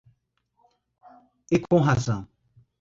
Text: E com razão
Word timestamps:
E 1.51 1.59
com 1.59 1.79
razão 1.79 2.27